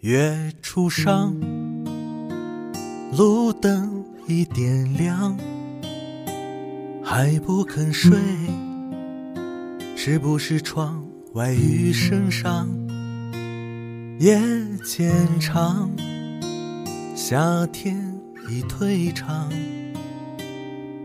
[0.00, 1.38] 月初上，
[3.12, 5.36] 路灯已点亮，
[7.04, 8.18] 还不肯睡，
[9.94, 12.66] 是不是窗外雨声上？
[14.18, 14.40] 夜
[14.82, 15.90] 渐长，
[17.14, 19.52] 夏天已退场，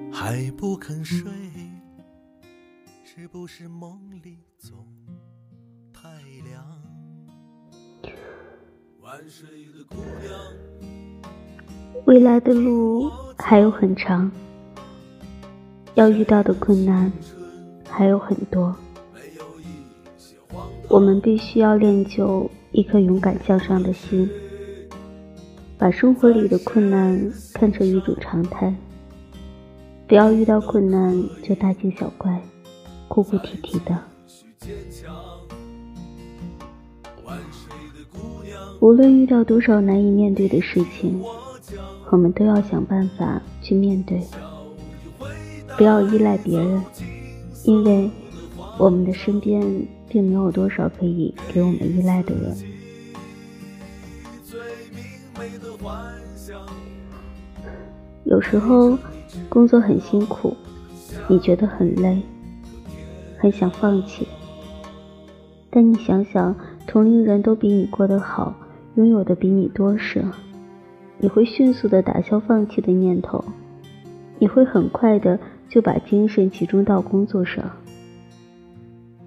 [0.10, 1.30] 还不肯睡，
[3.04, 4.88] 是不是梦里总
[5.92, 6.10] 太
[6.46, 6.75] 凉？
[12.06, 14.32] 未来的路还有很长，
[15.96, 17.12] 要遇到的困难
[17.90, 18.76] 还有很多，
[20.88, 24.30] 我们必须要练就一颗勇敢向上的心，
[25.78, 27.20] 把生活里的困难
[27.54, 28.74] 看成一种常态，
[30.08, 32.40] 不要遇到困难就大惊小怪、
[33.08, 34.15] 哭哭啼啼的。
[38.80, 41.22] 无论遇到多少难以面对的事情，
[42.12, 44.22] 我们都要想办法去面对，
[45.78, 46.84] 不要依赖别人，
[47.64, 48.10] 因为
[48.78, 49.62] 我们的身边
[50.08, 52.56] 并没有多少可以给我们依赖的人。
[58.26, 58.98] 有时候
[59.50, 60.56] 工作很辛苦，
[61.28, 62.22] 你觉得很累，
[63.38, 64.28] 很想放弃，
[65.70, 66.56] 但你想想，
[66.88, 68.56] 同龄人都比你过得好。
[68.96, 70.24] 拥有的比你多时，
[71.18, 73.44] 你会迅速的打消放弃的念头，
[74.40, 77.70] 你会很快的就把精神集中到工作上。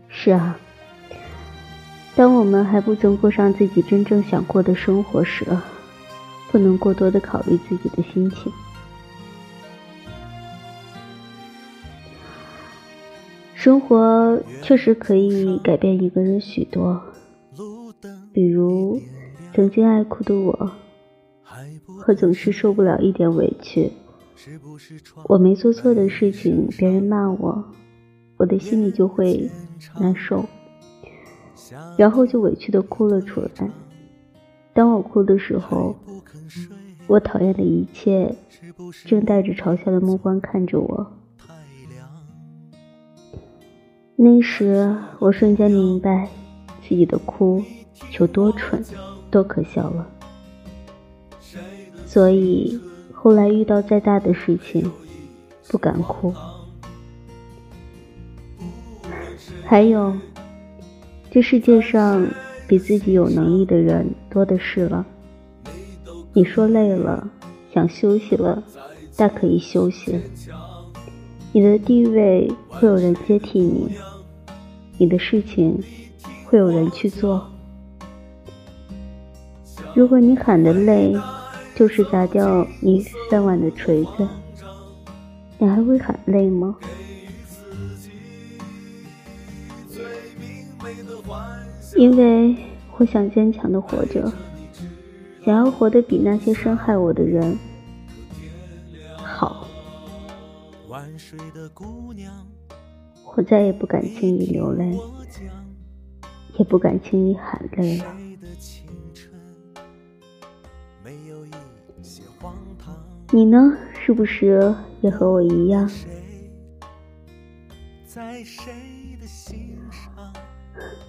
[0.08, 0.58] 是啊，
[2.16, 5.44] 当我们还不曾过上自己真正想过的生活时，
[6.50, 8.50] 不能过多的考虑自己的心情。
[13.54, 17.02] 生活确实可以改变一个人许多，
[18.32, 19.00] 比如。
[19.54, 20.70] 曾经爱哭的我，
[22.00, 23.90] 可总是受不了一点委屈。
[25.26, 27.64] 我没做错的事情，别人骂我，
[28.36, 29.50] 我的心里就会
[29.98, 30.44] 难受，
[31.96, 33.70] 然后就委屈的哭了出来。
[34.74, 35.96] 当我哭的时候，
[37.06, 38.36] 我讨厌的一切
[39.06, 41.06] 正带着嘲笑的目光看着我。
[44.14, 46.28] 那时，我瞬间明白
[46.88, 47.62] 自己的哭
[48.18, 48.82] 有多蠢。
[49.30, 50.08] 多可笑了！
[52.06, 52.80] 所以
[53.12, 54.90] 后来遇到再大的事情，
[55.68, 56.32] 不敢哭。
[59.66, 60.16] 还有，
[61.30, 62.26] 这世界上
[62.66, 65.04] 比自己有能力的人多的是了。
[66.32, 67.28] 你说累了，
[67.74, 68.64] 想休息了，
[69.14, 70.18] 大可以休息。
[71.52, 73.90] 你的地位会有人接替你，
[74.96, 75.78] 你的事情
[76.48, 77.46] 会有人去做。
[79.94, 81.14] 如果你喊的累，
[81.74, 84.26] 就是砸掉你饭碗的锤子，
[85.58, 86.74] 你还会喊累吗？
[91.96, 92.56] 因为
[92.96, 94.32] 我想坚强的活着，
[95.44, 97.58] 想要活得比那些伤害我的人
[99.16, 99.66] 好。
[103.36, 104.98] 我再也不敢轻易流泪，
[106.58, 108.04] 也不敢轻易喊累了。
[113.30, 113.76] 你呢？
[113.94, 115.90] 是不是也和我一样？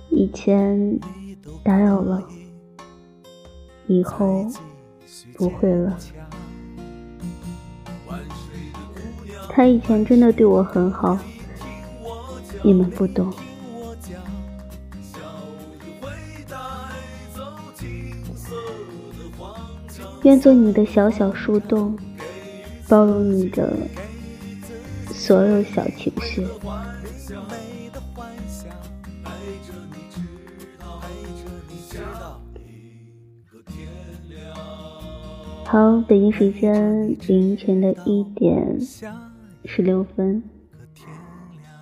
[0.10, 1.00] 以前
[1.64, 2.22] 打扰了，
[3.88, 4.46] 以后
[5.38, 5.98] 不会了。
[9.50, 11.18] 他以前真的对我很好，
[12.62, 13.34] 你们不懂。
[20.24, 21.98] 愿做你的小小树洞。
[22.90, 23.72] 包容你的
[25.12, 26.44] 所有小情绪。
[35.66, 38.80] 好，北京时间凌晨的一点
[39.66, 40.42] 十六分。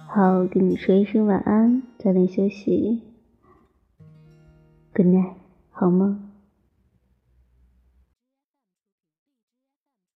[0.10, 3.02] 好，跟你说一声晚安，早点休息。
[4.94, 5.36] Good night，
[5.72, 6.27] 好吗？